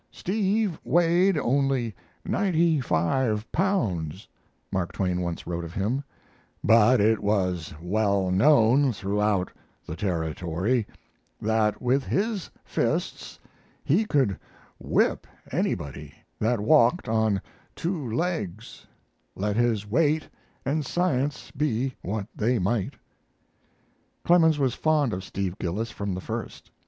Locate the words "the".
9.85-9.95, 26.15-26.21